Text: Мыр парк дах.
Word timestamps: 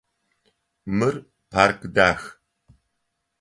Мыр 0.97 1.15
парк 1.51 1.79
дах. 1.95 2.21